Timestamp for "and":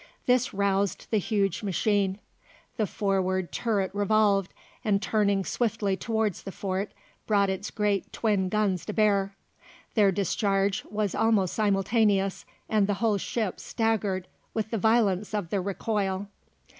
4.83-4.99, 12.67-12.87